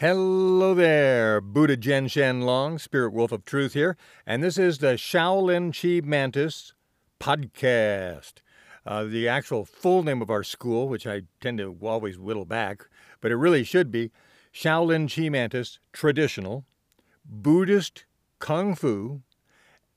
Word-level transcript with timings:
Hello 0.00 0.72
there, 0.72 1.42
Buddha 1.42 1.76
Zhen 1.76 2.10
Shen 2.10 2.40
Long, 2.40 2.78
Spirit 2.78 3.12
Wolf 3.12 3.32
of 3.32 3.44
Truth 3.44 3.74
here, 3.74 3.98
and 4.24 4.42
this 4.42 4.56
is 4.56 4.78
the 4.78 4.94
Shaolin 4.94 5.78
Chi 5.78 6.00
Mantis 6.02 6.72
podcast. 7.20 8.36
Uh, 8.86 9.04
the 9.04 9.28
actual 9.28 9.66
full 9.66 10.02
name 10.02 10.22
of 10.22 10.30
our 10.30 10.42
school, 10.42 10.88
which 10.88 11.06
I 11.06 11.24
tend 11.42 11.58
to 11.58 11.76
always 11.82 12.18
whittle 12.18 12.46
back, 12.46 12.88
but 13.20 13.30
it 13.30 13.36
really 13.36 13.62
should 13.62 13.90
be 13.90 14.10
Shaolin 14.54 15.14
Chi 15.14 15.28
Mantis 15.28 15.80
Traditional, 15.92 16.64
Buddhist 17.26 18.06
Kung 18.38 18.74
Fu, 18.74 19.20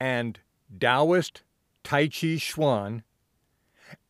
and 0.01 0.37
Taoist 0.77 1.43
Tai 1.85 2.09
Chi 2.09 2.35
Chuan, 2.35 3.03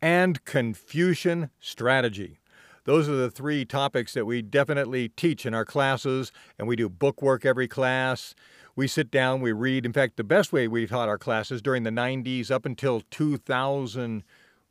and 0.02 0.44
Confucian 0.44 1.52
Strategy. 1.60 2.39
Those 2.86 3.07
are 3.07 3.15
the 3.15 3.31
three 3.31 3.63
topics 3.63 4.13
that 4.13 4.25
we 4.25 4.41
definitely 4.41 5.09
teach 5.09 5.45
in 5.45 5.54
our 5.54 5.63
classes, 5.63 6.31
and 6.59 6.67
we 6.67 6.76
do 6.76 6.89
book 6.89 7.21
work 7.21 7.45
every 7.45 7.67
class. 7.67 8.35
We 8.75 8.88
sit 8.88 9.09
down, 9.09 9.39
we 9.39 9.53
read. 9.53 9.85
In 9.85 9.94
fact, 9.94 10.17
the 10.17 10.23
best 10.23 10.52
way 10.52 10.67
we 10.67 10.85
taught 10.85 11.08
our 11.08 11.17
classes 11.17 11.61
during 11.61 11.84
the 11.84 11.91
90s 11.91 12.52
up 12.52 12.66
until 12.66 13.02
2000, 13.09 14.23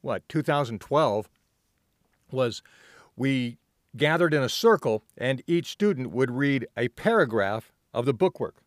what, 0.03 0.29
2012, 0.29 1.31
was 2.31 2.63
we 3.17 3.57
gathered 3.97 4.35
in 4.35 4.43
a 4.43 4.49
circle, 4.49 5.05
and 5.17 5.43
each 5.47 5.71
student 5.71 6.11
would 6.11 6.31
read 6.31 6.67
a 6.77 6.89
paragraph 6.89 7.73
of 7.95 8.05
the 8.05 8.15
bookwork. 8.15 8.62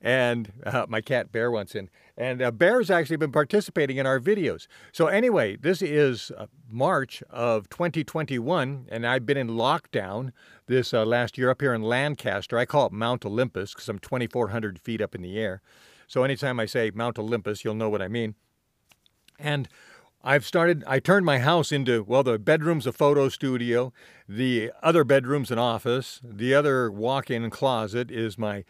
And 0.00 0.52
uh, 0.64 0.86
my 0.88 1.00
cat 1.00 1.32
Bear 1.32 1.50
wants 1.50 1.74
in. 1.74 1.90
And 2.16 2.40
uh, 2.42 2.50
Bear's 2.50 2.90
actually 2.90 3.16
been 3.16 3.32
participating 3.32 3.96
in 3.96 4.06
our 4.06 4.20
videos. 4.20 4.66
So, 4.92 5.06
anyway, 5.06 5.56
this 5.56 5.82
is 5.82 6.30
uh, 6.36 6.46
March 6.68 7.22
of 7.30 7.68
2021, 7.68 8.86
and 8.90 9.06
I've 9.06 9.26
been 9.26 9.36
in 9.36 9.48
lockdown 9.48 10.32
this 10.66 10.92
uh, 10.94 11.04
last 11.04 11.38
year 11.38 11.50
up 11.50 11.60
here 11.60 11.74
in 11.74 11.82
Lancaster. 11.82 12.58
I 12.58 12.64
call 12.64 12.86
it 12.86 12.92
Mount 12.92 13.24
Olympus 13.24 13.72
because 13.72 13.88
I'm 13.88 13.98
2,400 13.98 14.78
feet 14.78 15.00
up 15.00 15.14
in 15.14 15.22
the 15.22 15.38
air. 15.38 15.62
So, 16.06 16.22
anytime 16.22 16.60
I 16.60 16.66
say 16.66 16.90
Mount 16.94 17.18
Olympus, 17.18 17.64
you'll 17.64 17.74
know 17.74 17.88
what 17.88 18.02
I 18.02 18.08
mean. 18.08 18.34
And 19.38 19.68
I've 20.24 20.44
started, 20.44 20.82
I 20.86 20.98
turned 20.98 21.24
my 21.24 21.38
house 21.38 21.70
into, 21.70 22.02
well, 22.02 22.24
the 22.24 22.38
bedroom's 22.38 22.86
a 22.86 22.92
photo 22.92 23.28
studio, 23.28 23.92
the 24.28 24.72
other 24.82 25.04
bedroom's 25.04 25.52
an 25.52 25.58
office, 25.58 26.20
the 26.24 26.54
other 26.54 26.90
walk 26.90 27.30
in 27.30 27.48
closet 27.50 28.10
is 28.10 28.36
my 28.36 28.64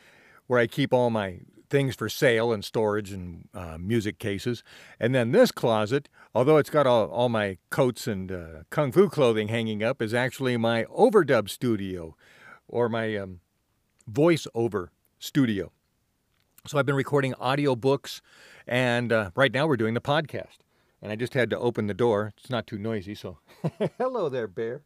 where 0.49 0.59
I 0.59 0.67
keep 0.67 0.93
all 0.93 1.11
my 1.11 1.41
things 1.71 1.95
for 1.95 2.09
sale 2.09 2.53
and 2.53 2.65
storage 2.65 3.13
and 3.13 3.49
uh, 3.55 3.79
music 3.79 4.19
cases. 4.19 4.65
And 4.99 5.15
then 5.15 5.33
this 5.33 5.53
closet, 5.53 6.09
although 6.35 6.57
it's 6.57 6.71
got 6.71 6.87
all, 6.87 7.07
all 7.09 7.29
my 7.29 7.59
coats 7.71 8.07
and 8.07 8.33
uh, 8.33 8.47
kung 8.71 8.91
fu 8.91 9.09
clothing 9.09 9.49
hanging 9.49 9.83
up, 9.83 10.03
is 10.03 10.13
actually 10.13 10.57
my 10.57 10.85
overdub 10.85 11.49
studio 11.49 12.17
or 12.67 12.89
my 12.89 13.17
um, 13.17 13.41
voiceover 14.11 14.89
studio. 15.19 15.71
So 16.67 16.79
I've 16.79 16.87
been 16.87 16.95
recording 16.95 17.35
audio 17.35 17.77
books, 17.77 18.21
and 18.67 19.13
uh, 19.13 19.31
right 19.35 19.53
now 19.53 19.67
we're 19.67 19.77
doing 19.77 19.95
the 19.95 20.01
podcast. 20.01 20.59
And 21.01 21.13
I 21.13 21.17
just 21.17 21.35
had 21.35 21.51
to 21.51 21.59
open 21.59 21.87
the 21.87 21.95
door. 21.95 22.33
It's 22.37 22.51
not 22.51 22.67
too 22.67 22.79
noisy, 22.79 23.15
so 23.15 23.39
hello 23.99 24.29
there, 24.29 24.49
Bear 24.49 24.83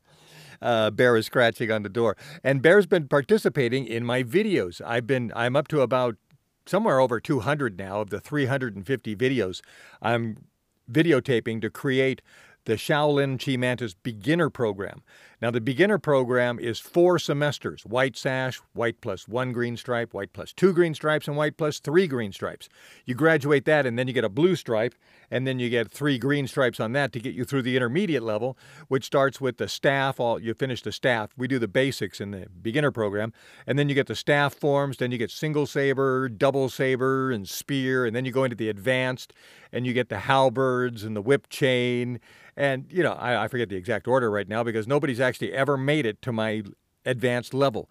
uh, 0.63 0.91
Bear 0.91 1.17
is 1.17 1.27
scratching 1.27 1.71
on 1.71 1.83
the 1.83 1.89
door. 1.89 2.17
And 2.43 2.63
Bear's 2.63 2.87
been 2.87 3.09
participating 3.09 3.87
in 3.87 4.05
my 4.05 4.23
videos. 4.23 4.81
I've 4.85 5.07
been, 5.07 5.33
I'm 5.35 5.57
up 5.57 5.69
to 5.69 5.81
about 5.81 6.17
somewhere 6.65 7.01
over 7.01 7.21
200 7.21 7.77
now 7.77 8.01
of 8.01 8.11
the 8.11 8.21
350 8.21 9.17
videos 9.17 9.61
I'm 10.01 10.45
videotaping 10.91 11.61
to 11.61 11.71
create 11.71 12.23
the 12.65 12.75
Shaolin 12.75 13.45
Chi 13.45 13.57
Mantis 13.57 13.95
beginner 13.95 14.49
program. 14.49 15.03
Now, 15.43 15.51
the 15.51 15.61
beginner 15.61 15.99
program 15.99 16.61
is 16.61 16.79
four 16.79 17.19
semesters 17.19 17.85
white 17.85 18.17
sash, 18.17 18.61
white 18.75 19.01
plus 19.01 19.27
one 19.27 19.51
green 19.51 19.77
stripe, 19.77 20.15
white 20.15 20.33
plus 20.33 20.53
two 20.53 20.73
green 20.73 20.95
stripes, 20.95 21.27
and 21.27 21.37
white 21.37 21.57
plus 21.57 21.81
three 21.81 22.07
green 22.07 22.31
stripes. 22.31 22.69
You 23.07 23.17
graduate 23.17 23.65
that, 23.65 23.85
and 23.85 23.99
then 23.99 24.07
you 24.07 24.15
get 24.15 24.23
a 24.23 24.29
blue 24.29 24.55
stripe, 24.55 24.95
and 25.33 25.45
then 25.45 25.59
you 25.59 25.69
get 25.69 25.91
three 25.91 26.17
green 26.17 26.47
stripes 26.47 26.79
on 26.79 26.93
that 26.93 27.11
to 27.15 27.19
get 27.19 27.35
you 27.35 27.45
through 27.45 27.63
the 27.63 27.75
intermediate 27.75 28.23
level, 28.23 28.57
which 28.87 29.05
starts 29.05 29.41
with 29.41 29.57
the 29.57 29.67
staff. 29.67 30.21
All 30.21 30.41
you 30.41 30.55
finish 30.55 30.81
the 30.81 30.93
staff. 30.93 31.31
We 31.37 31.49
do 31.49 31.59
the 31.59 31.67
basics 31.67 32.21
in 32.21 32.31
the 32.31 32.47
beginner 32.63 32.93
program, 32.93 33.33
and 33.67 33.77
then 33.77 33.89
you 33.89 33.97
get 33.97 34.07
the 34.07 34.15
staff 34.15 34.55
forms. 34.55 34.99
Then 34.99 35.11
you 35.11 35.19
get 35.19 35.33
single 35.33 35.67
saber, 35.67 36.29
double 36.29 36.69
saber, 36.69 37.33
and 37.33 37.49
spear, 37.49 38.07
and 38.07 38.15
then 38.15 38.25
you 38.25 38.31
go 38.31 38.45
into 38.45 38.55
the 38.55 38.69
advanced, 38.69 39.33
and 39.73 39.89
you 39.89 39.93
get 39.93 40.09
the 40.09 40.21
halberds 40.21 41.03
and 41.03 41.17
the 41.17 41.23
whip 41.23 41.49
chain 41.49 42.21
and, 42.57 42.87
you 42.91 43.03
know, 43.03 43.13
I, 43.13 43.45
I 43.45 43.49
forget 43.49 43.69
the 43.69 43.77
exact 43.77 44.07
order 44.07 44.31
right 44.31 44.47
now 44.47 44.63
because 44.63 44.87
nobody's 44.87 45.21
actually 45.21 45.32
ever 45.41 45.77
made 45.77 46.05
it 46.05 46.21
to 46.23 46.33
my 46.33 46.63
advanced 47.05 47.55
level. 47.55 47.89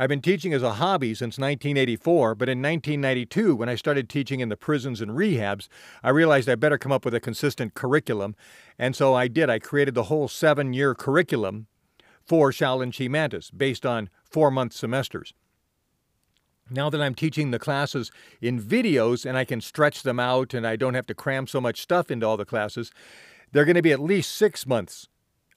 I've 0.00 0.08
been 0.08 0.22
teaching 0.22 0.54
as 0.54 0.62
a 0.62 0.74
hobby 0.74 1.12
since 1.12 1.38
1984, 1.38 2.36
but 2.36 2.48
in 2.48 2.62
1992, 2.62 3.56
when 3.56 3.68
I 3.68 3.74
started 3.74 4.08
teaching 4.08 4.38
in 4.38 4.48
the 4.48 4.56
prisons 4.56 5.00
and 5.00 5.10
rehabs, 5.10 5.66
I 6.04 6.10
realized 6.10 6.48
I 6.48 6.54
better 6.54 6.78
come 6.78 6.92
up 6.92 7.04
with 7.04 7.14
a 7.14 7.20
consistent 7.20 7.74
curriculum. 7.74 8.36
And 8.78 8.94
so 8.94 9.14
I 9.14 9.26
did. 9.26 9.50
I 9.50 9.58
created 9.58 9.94
the 9.94 10.04
whole 10.04 10.28
seven 10.28 10.72
year 10.72 10.94
curriculum 10.94 11.66
for 12.24 12.52
Shaolin 12.52 12.96
Chi 12.96 13.08
Mantis 13.08 13.50
based 13.50 13.84
on 13.84 14.08
four 14.22 14.52
month 14.52 14.72
semesters. 14.72 15.34
Now 16.70 16.90
that 16.90 17.00
I'm 17.00 17.16
teaching 17.16 17.50
the 17.50 17.58
classes 17.58 18.12
in 18.40 18.62
videos 18.62 19.26
and 19.26 19.36
I 19.36 19.44
can 19.44 19.60
stretch 19.60 20.04
them 20.04 20.20
out 20.20 20.54
and 20.54 20.64
I 20.64 20.76
don't 20.76 20.94
have 20.94 21.06
to 21.06 21.14
cram 21.14 21.48
so 21.48 21.60
much 21.60 21.80
stuff 21.80 22.08
into 22.08 22.24
all 22.24 22.36
the 22.36 22.44
classes, 22.44 22.92
they're 23.50 23.64
going 23.64 23.74
to 23.74 23.82
be 23.82 23.92
at 23.92 23.98
least 23.98 24.32
six 24.32 24.64
months 24.64 25.08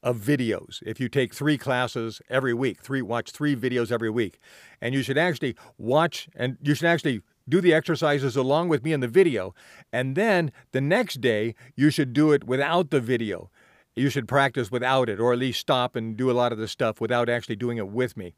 of 0.03 0.17
videos. 0.17 0.81
If 0.85 0.99
you 0.99 1.09
take 1.09 1.33
three 1.33 1.57
classes 1.57 2.21
every 2.29 2.53
week 2.53 2.81
three 2.81 3.01
watch 3.01 3.31
three 3.31 3.55
videos 3.55 3.91
every 3.91 4.09
week 4.09 4.39
and 4.81 4.93
you 4.93 5.03
should 5.03 5.17
actually 5.17 5.55
watch 5.77 6.27
and 6.35 6.57
you 6.61 6.73
should 6.73 6.87
actually 6.87 7.21
do 7.47 7.61
the 7.61 7.73
exercises 7.73 8.35
along 8.35 8.69
with 8.69 8.83
me 8.83 8.93
in 8.93 8.99
the 8.99 9.07
video 9.07 9.53
and 9.91 10.15
then 10.15 10.51
the 10.71 10.81
next 10.81 11.21
day 11.21 11.55
you 11.75 11.89
should 11.89 12.13
do 12.13 12.31
it 12.31 12.43
without 12.45 12.89
the 12.89 12.99
video. 12.99 13.49
You 13.95 14.09
should 14.09 14.27
practice 14.27 14.71
without 14.71 15.09
it 15.09 15.19
or 15.19 15.33
at 15.33 15.39
least 15.39 15.59
stop 15.59 15.95
and 15.95 16.15
do 16.17 16.31
a 16.31 16.33
lot 16.33 16.51
of 16.51 16.57
the 16.57 16.67
stuff 16.67 17.01
without 17.01 17.29
actually 17.29 17.57
doing 17.57 17.77
it 17.77 17.89
with 17.89 18.15
me. 18.15 18.33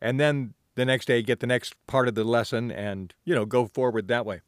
And 0.00 0.20
then 0.20 0.54
the 0.76 0.84
next 0.84 1.06
day 1.06 1.22
get 1.22 1.40
the 1.40 1.46
next 1.46 1.74
part 1.88 2.06
of 2.06 2.14
the 2.14 2.22
lesson 2.22 2.70
and 2.70 3.12
you 3.24 3.34
know 3.34 3.44
go 3.44 3.66
forward 3.66 4.06
that 4.08 4.24
way 4.24 4.40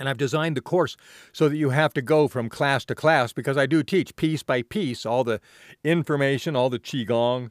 and 0.00 0.08
I've 0.08 0.16
designed 0.16 0.56
the 0.56 0.62
course 0.62 0.96
so 1.32 1.48
that 1.48 1.56
you 1.56 1.70
have 1.70 1.92
to 1.92 2.02
go 2.02 2.26
from 2.26 2.48
class 2.48 2.84
to 2.86 2.94
class 2.94 3.32
because 3.34 3.58
I 3.58 3.66
do 3.66 3.82
teach 3.82 4.16
piece 4.16 4.42
by 4.42 4.62
piece 4.62 5.04
all 5.04 5.22
the 5.22 5.40
information, 5.84 6.56
all 6.56 6.70
the 6.70 6.78
Qigong, 6.78 7.50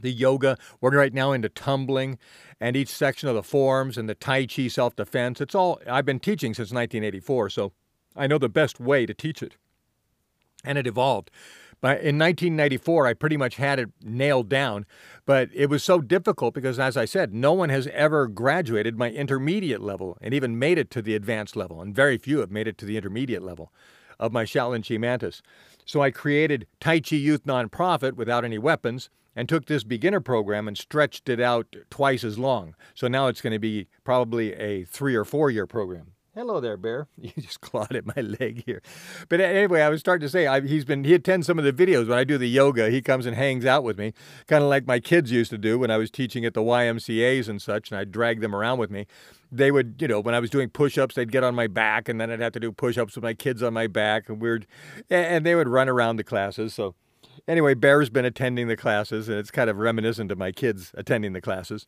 the 0.00 0.10
yoga. 0.12 0.58
We're 0.80 0.90
right 0.98 1.14
now 1.14 1.30
into 1.30 1.48
tumbling 1.48 2.18
and 2.60 2.76
each 2.76 2.88
section 2.88 3.28
of 3.28 3.36
the 3.36 3.42
forms 3.42 3.96
and 3.96 4.08
the 4.08 4.16
Tai 4.16 4.46
Chi 4.46 4.66
self 4.66 4.96
defense. 4.96 5.40
It's 5.40 5.54
all 5.54 5.80
I've 5.88 6.04
been 6.04 6.20
teaching 6.20 6.52
since 6.52 6.72
1984, 6.72 7.50
so 7.50 7.72
I 8.16 8.26
know 8.26 8.38
the 8.38 8.48
best 8.48 8.80
way 8.80 9.06
to 9.06 9.14
teach 9.14 9.40
it. 9.40 9.54
And 10.64 10.76
it 10.76 10.86
evolved. 10.86 11.30
In 11.84 12.18
1994, 12.18 13.06
I 13.06 13.12
pretty 13.12 13.36
much 13.36 13.56
had 13.56 13.78
it 13.78 13.90
nailed 14.02 14.48
down, 14.48 14.86
but 15.26 15.50
it 15.52 15.68
was 15.68 15.84
so 15.84 16.00
difficult 16.00 16.54
because, 16.54 16.78
as 16.78 16.96
I 16.96 17.04
said, 17.04 17.34
no 17.34 17.52
one 17.52 17.68
has 17.68 17.86
ever 17.88 18.26
graduated 18.26 18.96
my 18.96 19.10
intermediate 19.10 19.82
level 19.82 20.16
and 20.22 20.32
even 20.32 20.58
made 20.58 20.78
it 20.78 20.90
to 20.92 21.02
the 21.02 21.14
advanced 21.14 21.56
level, 21.56 21.82
and 21.82 21.94
very 21.94 22.16
few 22.16 22.38
have 22.38 22.50
made 22.50 22.66
it 22.66 22.78
to 22.78 22.86
the 22.86 22.96
intermediate 22.96 23.42
level 23.42 23.70
of 24.18 24.32
my 24.32 24.44
Shaolin 24.44 24.86
Chi 24.86 24.96
Mantis. 24.96 25.42
So 25.84 26.00
I 26.00 26.10
created 26.10 26.66
Tai 26.80 27.00
Chi 27.00 27.16
Youth 27.16 27.44
Nonprofit 27.44 28.14
without 28.14 28.46
any 28.46 28.56
weapons 28.56 29.10
and 29.36 29.46
took 29.46 29.66
this 29.66 29.84
beginner 29.84 30.20
program 30.20 30.66
and 30.66 30.78
stretched 30.78 31.28
it 31.28 31.40
out 31.40 31.76
twice 31.90 32.24
as 32.24 32.38
long. 32.38 32.74
So 32.94 33.08
now 33.08 33.26
it's 33.26 33.42
going 33.42 33.52
to 33.52 33.58
be 33.58 33.88
probably 34.04 34.54
a 34.54 34.84
three 34.84 35.14
or 35.14 35.24
four 35.24 35.50
year 35.50 35.66
program. 35.66 36.12
Hello 36.34 36.58
there, 36.58 36.76
Bear. 36.76 37.06
You 37.16 37.30
just 37.38 37.60
clawed 37.60 37.94
at 37.94 38.06
my 38.06 38.20
leg 38.20 38.64
here. 38.66 38.82
But 39.28 39.40
anyway, 39.40 39.82
I 39.82 39.88
was 39.88 40.00
starting 40.00 40.26
to 40.26 40.28
say 40.28 40.48
I, 40.48 40.60
he's 40.60 40.84
been 40.84 41.04
he 41.04 41.14
attends 41.14 41.46
some 41.46 41.60
of 41.60 41.64
the 41.64 41.72
videos 41.72 42.08
when 42.08 42.18
I 42.18 42.24
do 42.24 42.36
the 42.36 42.48
yoga. 42.48 42.90
He 42.90 43.00
comes 43.00 43.24
and 43.24 43.36
hangs 43.36 43.64
out 43.64 43.84
with 43.84 43.98
me, 43.98 44.14
kind 44.48 44.64
of 44.64 44.68
like 44.68 44.84
my 44.84 44.98
kids 44.98 45.30
used 45.30 45.50
to 45.50 45.58
do 45.58 45.78
when 45.78 45.92
I 45.92 45.96
was 45.96 46.10
teaching 46.10 46.44
at 46.44 46.54
the 46.54 46.60
YMCA's 46.60 47.48
and 47.48 47.62
such, 47.62 47.90
and 47.90 47.98
I'd 47.98 48.10
drag 48.10 48.40
them 48.40 48.52
around 48.52 48.78
with 48.78 48.90
me. 48.90 49.06
They 49.52 49.70
would, 49.70 49.94
you 50.00 50.08
know, 50.08 50.18
when 50.18 50.34
I 50.34 50.40
was 50.40 50.50
doing 50.50 50.70
push-ups, 50.70 51.14
they'd 51.14 51.30
get 51.30 51.44
on 51.44 51.54
my 51.54 51.68
back, 51.68 52.08
and 52.08 52.20
then 52.20 52.32
I'd 52.32 52.40
have 52.40 52.52
to 52.54 52.60
do 52.60 52.72
push-ups 52.72 53.14
with 53.14 53.22
my 53.22 53.34
kids 53.34 53.62
on 53.62 53.72
my 53.72 53.86
back, 53.86 54.28
and 54.28 54.42
weird, 54.42 54.66
and 55.08 55.46
they 55.46 55.54
would 55.54 55.68
run 55.68 55.88
around 55.88 56.16
the 56.16 56.24
classes. 56.24 56.74
So 56.74 56.96
anyway, 57.46 57.74
Bear's 57.74 58.10
been 58.10 58.24
attending 58.24 58.66
the 58.66 58.76
classes, 58.76 59.28
and 59.28 59.38
it's 59.38 59.52
kind 59.52 59.70
of 59.70 59.76
reminiscent 59.76 60.32
of 60.32 60.38
my 60.38 60.50
kids 60.50 60.90
attending 60.96 61.32
the 61.32 61.40
classes. 61.40 61.86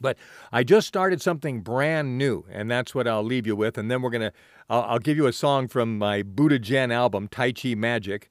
But 0.00 0.16
I 0.52 0.64
just 0.64 0.86
started 0.86 1.20
something 1.20 1.60
brand 1.60 2.18
new, 2.18 2.44
and 2.50 2.70
that's 2.70 2.94
what 2.94 3.06
I'll 3.08 3.22
leave 3.22 3.46
you 3.46 3.56
with. 3.56 3.78
And 3.78 3.90
then 3.90 4.02
we're 4.02 4.10
gonna, 4.10 4.32
I'll, 4.68 4.82
I'll 4.82 4.98
give 4.98 5.16
you 5.16 5.26
a 5.26 5.32
song 5.32 5.68
from 5.68 5.98
my 5.98 6.22
Buddha 6.22 6.58
Zhen 6.58 6.92
album, 6.92 7.28
Tai 7.28 7.52
Chi 7.52 7.74
Magic. 7.74 8.30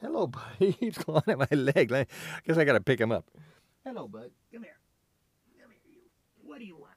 Hello, 0.00 0.26
buddy. 0.58 0.72
He's 0.72 0.96
clawing 0.96 1.22
at 1.28 1.38
my 1.38 1.48
leg. 1.50 1.92
I 1.92 2.06
guess 2.46 2.56
I 2.56 2.64
gotta 2.64 2.80
pick 2.80 3.00
him 3.00 3.12
up. 3.12 3.30
Hello, 3.84 4.06
bud. 4.06 4.30
Come 4.52 4.62
here. 4.62 4.76
Come 5.60 5.70
here. 5.70 5.80
You. 5.90 6.00
What 6.42 6.58
do 6.58 6.64
you 6.64 6.76
want? 6.76 6.92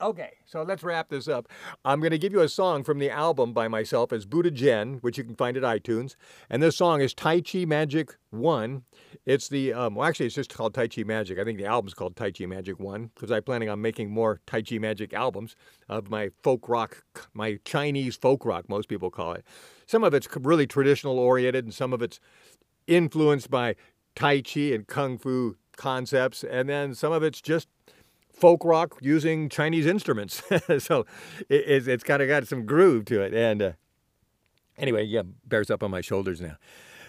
Okay, 0.00 0.30
so 0.46 0.62
let's 0.62 0.82
wrap 0.82 1.10
this 1.10 1.28
up. 1.28 1.46
I'm 1.84 2.00
going 2.00 2.10
to 2.10 2.18
give 2.18 2.32
you 2.32 2.40
a 2.40 2.48
song 2.48 2.84
from 2.84 3.00
the 3.00 3.10
album 3.10 3.52
by 3.52 3.68
myself 3.68 4.14
as 4.14 4.24
Buddha 4.24 4.50
Zhen, 4.50 4.98
which 5.02 5.18
you 5.18 5.24
can 5.24 5.34
find 5.34 5.58
at 5.58 5.62
iTunes. 5.62 6.16
And 6.48 6.62
this 6.62 6.78
song 6.78 7.02
is 7.02 7.12
Tai 7.12 7.42
Chi 7.42 7.66
Magic 7.66 8.16
1. 8.30 8.82
It's 9.26 9.48
the, 9.48 9.74
um, 9.74 9.96
well, 9.96 10.08
actually, 10.08 10.26
it's 10.26 10.34
just 10.34 10.54
called 10.54 10.72
Tai 10.72 10.88
Chi 10.88 11.02
Magic. 11.02 11.38
I 11.38 11.44
think 11.44 11.58
the 11.58 11.66
album's 11.66 11.92
called 11.92 12.16
Tai 12.16 12.30
Chi 12.30 12.46
Magic 12.46 12.80
1 12.80 13.10
because 13.14 13.30
I'm 13.30 13.42
planning 13.42 13.68
on 13.68 13.82
making 13.82 14.10
more 14.10 14.40
Tai 14.46 14.62
Chi 14.62 14.78
Magic 14.78 15.12
albums 15.12 15.54
of 15.86 16.08
my 16.08 16.30
folk 16.42 16.66
rock, 16.66 17.04
my 17.34 17.58
Chinese 17.66 18.16
folk 18.16 18.46
rock, 18.46 18.70
most 18.70 18.88
people 18.88 19.10
call 19.10 19.34
it. 19.34 19.44
Some 19.84 20.02
of 20.02 20.14
it's 20.14 20.28
really 20.40 20.66
traditional 20.66 21.18
oriented 21.18 21.64
and 21.64 21.74
some 21.74 21.92
of 21.92 22.00
it's 22.00 22.20
influenced 22.86 23.50
by 23.50 23.76
Tai 24.14 24.40
Chi 24.40 24.60
and 24.60 24.86
Kung 24.86 25.18
Fu 25.18 25.56
concepts. 25.76 26.42
And 26.42 26.70
then 26.70 26.94
some 26.94 27.12
of 27.12 27.22
it's 27.22 27.42
just 27.42 27.68
folk 28.40 28.64
rock 28.64 28.96
using 29.00 29.48
Chinese 29.48 29.86
instruments. 29.86 30.42
so 30.78 31.06
it, 31.48 31.86
it's 31.88 32.02
kind 32.02 32.22
of 32.22 32.28
got 32.28 32.46
some 32.48 32.66
groove 32.66 33.04
to 33.06 33.20
it. 33.20 33.34
And 33.34 33.62
uh, 33.62 33.72
anyway, 34.78 35.04
yeah, 35.04 35.22
Bear's 35.46 35.70
up 35.70 35.82
on 35.82 35.90
my 35.90 36.00
shoulders 36.00 36.40
now. 36.40 36.56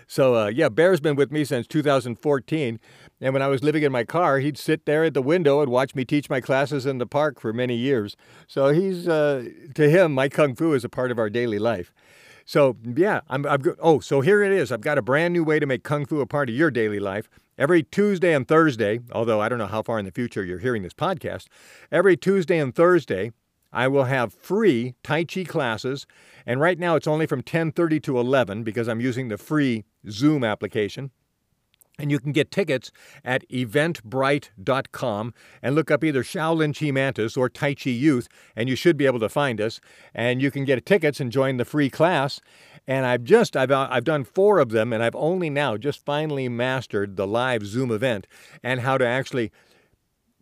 So 0.08 0.36
uh, 0.36 0.48
yeah, 0.48 0.68
Bear's 0.68 1.00
been 1.00 1.16
with 1.16 1.32
me 1.32 1.46
since 1.46 1.68
2014. 1.68 2.80
And 3.22 3.34
when 3.34 3.42
I 3.42 3.48
was 3.48 3.64
living 3.64 3.84
in 3.84 3.92
my 3.92 4.04
car, 4.04 4.40
he'd 4.40 4.58
sit 4.58 4.86
there 4.86 5.06
at 5.06 5.14
the 5.14 5.22
window 5.22 5.62
and 5.62 5.72
watch 5.72 5.96
me 5.96 6.04
teach 6.04 6.30
my 6.30 6.42
classes 6.42 6.86
in 6.86 6.98
the 6.98 7.06
park 7.06 7.40
for 7.40 7.54
many 7.54 7.76
years. 7.76 8.18
So 8.46 8.74
he's, 8.74 9.08
uh, 9.08 9.46
to 9.76 9.90
him, 9.90 10.14
my 10.14 10.28
Kung 10.28 10.54
Fu 10.54 10.74
is 10.74 10.84
a 10.84 10.90
part 10.90 11.12
of 11.12 11.20
our 11.20 11.30
daily 11.30 11.60
life. 11.60 11.94
So 12.44 12.76
yeah, 12.84 13.22
I'm, 13.30 13.44
got, 13.44 13.78
oh, 13.80 14.02
so 14.02 14.20
here 14.20 14.44
it 14.44 14.52
is. 14.52 14.72
I've 14.72 14.82
got 14.82 14.98
a 14.98 15.02
brand 15.02 15.34
new 15.34 15.46
way 15.46 15.60
to 15.60 15.66
make 15.66 15.84
Kung 15.84 16.06
Fu 16.06 16.20
a 16.20 16.26
part 16.26 16.50
of 16.50 16.56
your 16.56 16.72
daily 16.72 17.00
life. 17.00 17.30
Every 17.62 17.84
Tuesday 17.84 18.34
and 18.34 18.48
Thursday, 18.48 19.02
although 19.12 19.40
I 19.40 19.48
don't 19.48 19.60
know 19.60 19.68
how 19.68 19.84
far 19.84 20.00
in 20.00 20.06
the 20.06 20.12
future 20.12 20.44
you're 20.44 20.58
hearing 20.58 20.82
this 20.82 20.96
podcast, 20.96 21.46
every 21.92 22.18
Tuesday 22.18 22.58
and 22.58 22.74
Thursday, 22.74 23.34
I 23.72 23.88
will 23.88 24.06
have 24.06 24.34
free 24.34 24.96
Tai 25.04 25.26
Chi 25.26 25.44
classes. 25.44 26.08
And 26.44 26.60
right 26.60 26.80
now 26.80 26.96
it's 26.96 27.06
only 27.06 27.28
from 27.28 27.44
10:30 27.44 28.00
to 28.00 28.18
11 28.18 28.64
because 28.64 28.88
I'm 28.88 29.00
using 29.00 29.28
the 29.28 29.38
free 29.38 29.86
Zoom 30.10 30.44
application. 30.44 31.12
And 32.02 32.10
you 32.10 32.20
can 32.20 32.32
get 32.32 32.50
tickets 32.50 32.92
at 33.24 33.48
eventbrite.com 33.50 35.34
and 35.62 35.76
look 35.76 35.92
up 35.92 36.04
either 36.04 36.24
Shaolin 36.24 36.78
Chi 36.78 36.90
Mantis 36.90 37.38
or 37.38 37.48
Tai 37.48 37.76
Chi 37.76 37.92
Youth, 37.92 38.28
and 38.56 38.68
you 38.68 38.76
should 38.76 38.98
be 38.98 39.06
able 39.06 39.20
to 39.20 39.30
find 39.30 39.62
us. 39.62 39.80
And 40.16 40.42
you 40.42 40.50
can 40.50 40.66
get 40.66 40.84
tickets 40.84 41.20
and 41.20 41.32
join 41.32 41.58
the 41.58 41.66
free 41.66 41.92
class. 41.92 42.42
And 42.88 43.06
I've 43.06 43.24
just 43.24 43.56
I've 43.56 43.70
uh, 43.70 43.88
I've 43.92 44.04
done 44.04 44.24
four 44.24 44.58
of 44.58 44.72
them, 44.72 44.92
and 44.92 45.04
I've 45.04 45.16
only 45.16 45.52
now 45.52 45.78
just 45.78 46.04
finally 46.04 46.50
mastered 46.50 47.16
the 47.16 47.28
live 47.28 47.64
Zoom 47.68 47.92
event 47.92 48.26
and 48.64 48.80
how 48.80 48.98
to 48.98 49.06
actually 49.06 49.52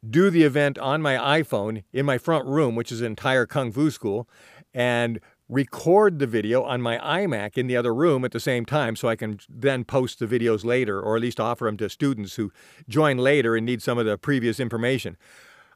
do 0.10 0.30
the 0.30 0.44
event 0.44 0.78
on 0.80 1.02
my 1.02 1.42
iPhone 1.42 1.84
in 1.92 2.06
my 2.06 2.18
front 2.18 2.46
room, 2.46 2.76
which 2.76 2.92
is 2.92 3.02
an 3.02 3.08
entire 3.08 3.46
kung 3.46 3.74
fu 3.74 3.92
school, 3.92 4.30
and 4.74 5.20
record 5.50 6.20
the 6.20 6.28
video 6.28 6.64
on 6.64 6.82
my 6.82 7.00
iMac 7.00 7.58
in 7.58 7.68
the 7.68 7.76
other 7.76 7.94
room 7.94 8.24
at 8.24 8.32
the 8.32 8.40
same 8.40 8.66
time 8.66 8.96
so 8.96 9.08
I 9.08 9.16
can 9.16 9.40
then 9.50 9.84
post 9.84 10.20
the 10.20 10.28
videos 10.28 10.64
later 10.64 11.02
or 11.02 11.16
at 11.16 11.22
least 11.22 11.40
offer 11.40 11.66
them 11.66 11.78
to 11.78 11.90
students 11.90 12.36
who 12.36 12.52
join 12.88 13.18
later 13.18 13.56
and 13.56 13.66
need 13.66 13.82
some 13.82 13.98
of 13.98 14.06
the 14.06 14.18
previous 14.18 14.60
information. 14.60 15.18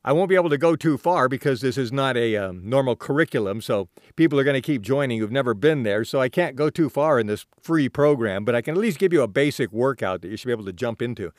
I 0.06 0.12
won't 0.12 0.28
be 0.28 0.36
able 0.36 0.50
to 0.50 0.58
go 0.58 0.75
too 0.75 0.98
far 0.98 1.30
because 1.30 1.62
this 1.62 1.78
is 1.78 1.94
not 1.94 2.18
a 2.18 2.36
um, 2.36 2.62
normal 2.70 2.98
curriculum, 2.98 3.62
so 3.62 3.88
people 4.18 4.38
are 4.38 4.44
going 4.44 4.54
to 4.54 4.62
keep 4.62 4.81
joining 4.81 5.20
who've 5.20 5.31
never 5.31 5.54
been 5.54 5.84
there. 5.84 6.04
So 6.04 6.20
I 6.20 6.28
can't 6.28 6.58
go 6.58 6.70
too 6.70 6.90
far 6.90 7.22
in 7.22 7.28
this 7.28 7.46
free 7.62 7.88
program, 7.88 8.44
but 8.44 8.54
I 8.54 8.62
can 8.62 8.75
at 8.75 8.81
least 8.81 9.00
give 9.00 9.14
you 9.14 9.22
a 9.22 9.30
basic 9.30 9.72
workout 9.72 10.22
that 10.22 10.28
you 10.28 10.36
should 10.36 10.48
be 10.48 10.52
able 10.52 10.66
to 10.66 10.74
jump 10.74 11.02
into. 11.02 11.31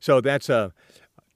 So 0.00 0.20
that's 0.20 0.50
uh, 0.50 0.70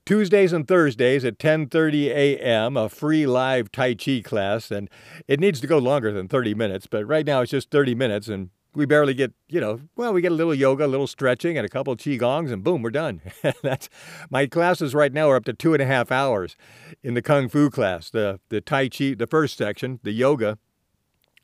Tuesdays 0.05 0.53
and 0.53 0.67
Thursdays 0.67 1.25
at 1.25 1.39
10:30 1.39 2.09
a.m. 2.09 2.77
a 2.77 2.89
free 2.89 3.25
live 3.25 3.71
Tai 3.71 3.95
Chi 3.95 4.21
class, 4.23 4.69
and 4.69 4.87
it 5.27 5.39
needs 5.39 5.59
to 5.61 5.67
go 5.67 5.79
longer 5.79 6.11
than 6.11 6.27
30 6.27 6.53
minutes, 6.53 6.85
but 6.85 7.05
right 7.05 7.25
now 7.25 7.41
it's 7.41 7.49
just 7.49 7.71
30 7.71 7.95
minutes, 7.95 8.27
and 8.27 8.51
we 8.75 8.85
barely 8.85 9.15
get, 9.15 9.33
you 9.47 9.59
know, 9.59 9.79
well, 9.95 10.13
we 10.13 10.21
get 10.21 10.31
a 10.31 10.35
little 10.35 10.53
yoga, 10.53 10.85
a 10.85 10.87
little 10.87 11.07
stretching, 11.07 11.57
and 11.57 11.65
a 11.65 11.69
couple 11.69 11.93
of 11.93 12.19
gongs, 12.19 12.51
and 12.51 12.63
boom, 12.63 12.83
we're 12.83 12.91
done. 12.91 13.21
That's 13.63 13.89
my 14.29 14.45
classes 14.45 14.93
right 14.93 15.11
now 15.11 15.29
are 15.31 15.37
up 15.37 15.45
to 15.45 15.53
two 15.53 15.73
and 15.73 15.81
a 15.81 15.87
half 15.87 16.11
hours 16.11 16.55
in 17.01 17.15
the 17.15 17.21
kung 17.23 17.49
fu 17.49 17.71
class. 17.71 18.11
The 18.11 18.39
the 18.49 18.61
tai 18.61 18.89
chi, 18.89 19.15
the 19.15 19.27
first 19.27 19.57
section, 19.57 19.99
the 20.03 20.11
yoga, 20.11 20.59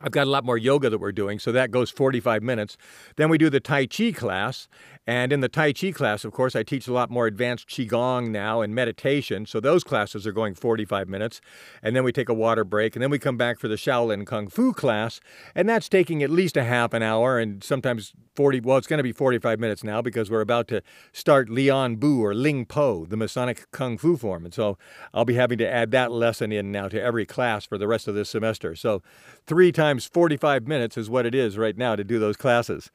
I've 0.04 0.12
got 0.12 0.28
a 0.28 0.30
lot 0.30 0.44
more 0.44 0.58
yoga 0.58 0.90
that 0.90 0.98
we're 0.98 1.12
doing, 1.12 1.40
so 1.40 1.52
that 1.52 1.72
goes 1.72 1.90
45 1.90 2.42
minutes. 2.42 2.78
Then 3.16 3.30
we 3.30 3.38
do 3.38 3.50
the 3.50 3.60
Tai 3.60 3.88
Chi 3.88 4.12
class. 4.12 4.68
And 5.08 5.34
in 5.34 5.40
the 5.40 5.50
Tai 5.50 5.74
Chi 5.74 5.92
class, 5.92 6.24
of 6.24 6.32
course, 6.32 6.56
I 6.56 6.62
teach 6.62 6.88
a 6.88 6.94
lot 6.94 7.10
more 7.10 7.26
advanced 7.26 7.68
Qigong 7.68 8.30
now 8.30 8.62
and 8.62 8.74
meditation. 8.74 9.48
So 9.48 9.60
those 9.60 9.84
classes 9.84 10.28
are 10.28 10.32
going 10.32 10.54
45 10.54 11.10
minutes. 11.10 11.42
And 11.82 11.96
then 11.96 12.04
we 12.04 12.12
take 12.12 12.30
a 12.30 12.34
water 12.36 12.64
break. 12.64 12.96
And 12.96 13.02
then 13.02 13.10
we 13.10 13.18
come 13.18 13.36
back 13.36 13.60
for 13.60 13.68
the 13.68 13.76
Shaolin 13.76 14.28
Kung 14.28 14.48
Fu 14.48 14.74
class. 14.74 15.20
And 15.56 15.68
that's 15.68 15.90
taking 15.90 16.22
at 16.22 16.30
least 16.30 16.56
a 16.56 16.64
half 16.64 16.94
an 16.94 17.02
hour 17.02 17.40
and 17.40 17.64
sometimes 17.64 18.14
40, 18.36 18.62
well, 18.62 18.78
it's 18.78 18.88
going 18.88 19.00
to 19.00 19.04
be 19.04 19.12
45 19.12 19.60
minutes 19.60 19.84
now 19.84 20.02
because 20.02 20.32
we're 20.32 20.42
about 20.42 20.68
to 20.70 20.82
start 21.12 21.50
Lian 21.50 21.98
Bu 21.98 22.24
or 22.24 22.34
Ling 22.34 22.66
Po, 22.66 23.06
the 23.06 23.18
Masonic 23.18 23.70
Kung 23.72 23.98
Fu 23.98 24.16
form. 24.16 24.46
And 24.46 24.54
so 24.54 24.78
I'll 25.14 25.26
be 25.26 25.34
having 25.34 25.58
to 25.58 25.70
add 25.70 25.92
that 25.92 26.12
lesson 26.12 26.52
in 26.52 26.72
now 26.72 26.88
to 26.88 27.02
every 27.02 27.26
class 27.26 27.66
for 27.66 27.78
the 27.78 27.88
rest 27.88 28.08
of 28.08 28.16
this 28.16 28.30
semester. 28.30 28.76
So 28.76 29.02
three 29.46 29.74
times 29.74 29.91
45 30.00 30.68
minutes 30.68 30.98
is 30.98 31.10
what 31.10 31.26
it 31.26 31.36
is 31.36 31.58
right 31.58 31.78
now 31.78 31.96
to 31.96 32.04
do 32.04 32.20
those 32.20 32.38
classes. 32.38 32.92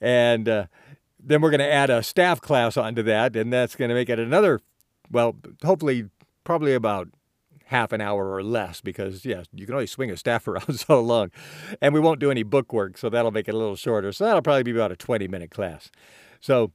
And 0.00 0.48
uh, 0.48 0.66
then 1.18 1.40
we're 1.40 1.50
going 1.50 1.60
to 1.60 1.72
add 1.72 1.90
a 1.90 2.02
staff 2.02 2.40
class 2.40 2.76
onto 2.76 3.02
that, 3.04 3.36
and 3.36 3.52
that's 3.52 3.74
going 3.74 3.88
to 3.88 3.94
make 3.94 4.08
it 4.08 4.18
another, 4.18 4.60
well, 5.10 5.36
hopefully, 5.64 6.08
probably 6.44 6.74
about 6.74 7.08
half 7.66 7.92
an 7.92 8.00
hour 8.00 8.32
or 8.32 8.42
less 8.42 8.80
because, 8.80 9.24
yeah, 9.24 9.42
you 9.52 9.66
can 9.66 9.74
only 9.74 9.86
swing 9.86 10.10
a 10.10 10.16
staff 10.16 10.46
around 10.48 10.78
so 10.78 11.00
long. 11.00 11.30
And 11.80 11.92
we 11.92 12.00
won't 12.00 12.20
do 12.20 12.30
any 12.30 12.42
book 12.42 12.72
work, 12.72 12.98
so 12.98 13.08
that'll 13.08 13.30
make 13.30 13.48
it 13.48 13.54
a 13.54 13.58
little 13.58 13.76
shorter. 13.76 14.12
So 14.12 14.24
that'll 14.24 14.42
probably 14.42 14.62
be 14.62 14.70
about 14.72 14.92
a 14.92 14.96
20 14.96 15.28
minute 15.28 15.50
class. 15.50 15.90
So 16.40 16.72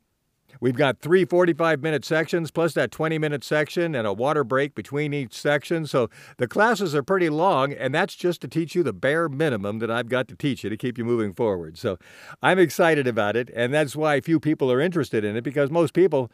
We've 0.60 0.76
got 0.76 1.00
three 1.00 1.26
45 1.26 1.82
minute 1.82 2.06
sections 2.06 2.52
plus 2.52 2.74
that 2.74 2.92
20 2.92 3.18
minute 3.18 3.44
section 3.44 3.96
and 3.96 4.08
a 4.08 4.14
water 4.14 4.44
break 4.44 4.76
between 4.76 5.14
each 5.14 5.34
section. 5.34 5.86
So 5.86 6.10
the 6.38 6.48
classes 6.48 6.96
are 6.96 7.04
pretty 7.04 7.30
long, 7.30 7.74
and 7.74 7.94
that's 7.94 8.16
just 8.16 8.42
to 8.42 8.48
teach 8.48 8.76
you 8.76 8.84
the 8.84 8.94
bare 8.94 9.30
minimum 9.30 9.80
that 9.80 9.92
I've 9.92 10.10
got 10.10 10.28
to 10.30 10.36
teach 10.36 10.64
you 10.64 10.70
to 10.70 10.78
keep 10.78 10.98
you 10.98 11.06
moving 11.06 11.34
forward. 11.34 11.78
So 11.78 11.98
I'm 12.42 12.60
excited 12.60 13.08
about 13.08 13.36
it, 13.36 13.50
and 13.56 13.74
that's 13.74 13.96
why 13.96 14.20
few 14.22 14.40
people 14.40 14.72
are 14.72 14.80
interested 14.80 15.24
in 15.24 15.36
it 15.36 15.44
because 15.44 15.70
most 15.70 15.94
people 15.94 16.32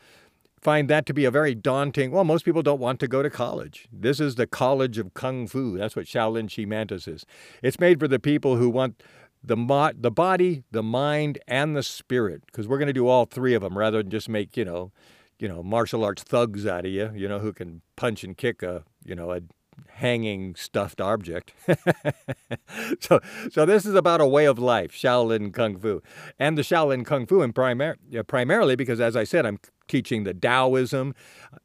find 0.61 0.89
that 0.89 1.05
to 1.05 1.13
be 1.13 1.25
a 1.25 1.31
very 1.31 1.55
daunting. 1.55 2.11
Well, 2.11 2.23
most 2.23 2.45
people 2.45 2.61
don't 2.61 2.79
want 2.79 2.99
to 2.99 3.07
go 3.07 3.23
to 3.23 3.29
college. 3.29 3.87
This 3.91 4.19
is 4.19 4.35
the 4.35 4.47
college 4.47 4.97
of 4.97 5.13
kung 5.13 5.47
fu. 5.47 5.77
That's 5.77 5.95
what 5.95 6.05
Shaolin 6.05 6.53
Chi 6.53 6.65
Mantis 6.65 7.07
is. 7.07 7.25
It's 7.63 7.79
made 7.79 7.99
for 7.99 8.07
the 8.07 8.19
people 8.19 8.57
who 8.57 8.69
want 8.69 9.01
the 9.43 9.57
mo- 9.57 9.91
the 9.97 10.11
body, 10.11 10.63
the 10.71 10.83
mind, 10.83 11.39
and 11.47 11.75
the 11.75 11.83
spirit, 11.83 12.43
because 12.45 12.67
we're 12.67 12.77
going 12.77 12.87
to 12.87 12.93
do 12.93 13.07
all 13.07 13.25
three 13.25 13.53
of 13.53 13.61
them 13.61 13.77
rather 13.77 14.01
than 14.01 14.11
just 14.11 14.29
make 14.29 14.57
you 14.57 14.65
know, 14.65 14.91
you 15.39 15.47
know, 15.47 15.63
martial 15.63 16.03
arts 16.03 16.23
thugs 16.23 16.65
out 16.65 16.85
of 16.85 16.91
you, 16.91 17.11
you 17.15 17.27
know, 17.27 17.39
who 17.39 17.53
can 17.53 17.81
punch 17.95 18.23
and 18.23 18.37
kick 18.37 18.61
a 18.63 18.83
you 19.05 19.15
know 19.15 19.31
a 19.31 19.41
hanging 19.87 20.55
stuffed 20.55 21.01
object. 21.01 21.53
so, 22.99 23.19
so 23.51 23.65
this 23.65 23.85
is 23.85 23.95
about 23.95 24.21
a 24.21 24.27
way 24.27 24.45
of 24.45 24.59
life, 24.59 24.91
Shaolin 24.93 25.53
Kung 25.53 25.77
Fu, 25.77 26.01
and 26.37 26.57
the 26.57 26.61
Shaolin 26.61 27.05
Kung 27.05 27.25
Fu, 27.25 27.41
and 27.41 27.53
primar- 27.53 27.97
primarily 28.27 28.75
because, 28.75 28.99
as 28.99 29.15
I 29.15 29.23
said, 29.23 29.45
I'm 29.45 29.59
teaching 29.87 30.23
the 30.23 30.33
Taoism, 30.33 31.13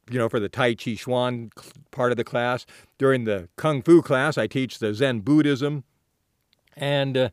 you 0.09 0.19
know, 0.19 0.29
for 0.29 0.39
the 0.39 0.49
Tai 0.49 0.75
Chi 0.75 0.95
Chuan 0.95 1.51
part 1.91 2.11
of 2.11 2.17
the 2.17 2.23
class. 2.23 2.65
During 2.97 3.25
the 3.25 3.49
Kung 3.55 3.81
Fu 3.81 4.01
class, 4.01 4.37
I 4.37 4.47
teach 4.47 4.79
the 4.79 4.93
Zen 4.93 5.21
Buddhism, 5.21 5.83
and 6.75 7.17
uh, 7.17 7.29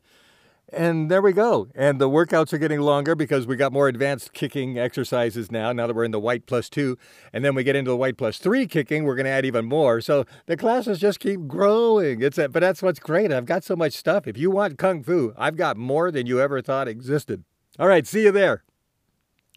and 0.73 1.09
there 1.09 1.21
we 1.21 1.33
go. 1.33 1.67
And 1.75 1.99
the 1.99 2.09
workouts 2.09 2.53
are 2.53 2.57
getting 2.57 2.81
longer 2.81 3.15
because 3.15 3.47
we 3.47 3.55
got 3.55 3.71
more 3.71 3.87
advanced 3.87 4.33
kicking 4.33 4.77
exercises 4.77 5.51
now, 5.51 5.71
now 5.71 5.87
that 5.87 5.95
we're 5.95 6.03
in 6.03 6.11
the 6.11 6.19
white 6.19 6.45
plus 6.45 6.69
two. 6.69 6.97
And 7.31 7.43
then 7.43 7.55
we 7.55 7.63
get 7.63 7.75
into 7.75 7.91
the 7.91 7.97
white 7.97 8.17
plus 8.17 8.37
three 8.37 8.67
kicking, 8.67 9.03
we're 9.03 9.15
going 9.15 9.25
to 9.25 9.31
add 9.31 9.45
even 9.45 9.65
more. 9.65 10.01
So 10.01 10.25
the 10.45 10.57
classes 10.57 10.99
just 10.99 11.19
keep 11.19 11.47
growing. 11.47 12.21
It's 12.21 12.37
a, 12.37 12.49
but 12.49 12.59
that's 12.59 12.81
what's 12.81 12.99
great. 12.99 13.31
I've 13.31 13.45
got 13.45 13.63
so 13.63 13.75
much 13.75 13.93
stuff. 13.93 14.27
If 14.27 14.37
you 14.37 14.51
want 14.51 14.77
Kung 14.77 15.03
Fu, 15.03 15.33
I've 15.37 15.55
got 15.55 15.77
more 15.77 16.11
than 16.11 16.27
you 16.27 16.39
ever 16.41 16.61
thought 16.61 16.87
existed. 16.87 17.43
All 17.79 17.87
right, 17.87 18.05
see 18.05 18.23
you 18.23 18.31
there. 18.31 18.63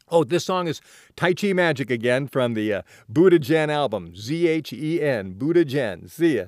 Oh, 0.08 0.22
this 0.22 0.44
song 0.44 0.68
is 0.68 0.80
Tai 1.16 1.34
Chi 1.34 1.52
Magic 1.52 1.90
again 1.90 2.28
from 2.28 2.54
the 2.54 2.72
uh, 2.72 2.82
Buddha 3.08 3.40
Zhen 3.40 3.70
album, 3.70 4.14
Z 4.14 4.46
H 4.46 4.72
E 4.72 5.02
N, 5.02 5.32
Buddha 5.32 5.64
Zhen. 5.64 6.08
See 6.08 6.36
ya. 6.36 6.44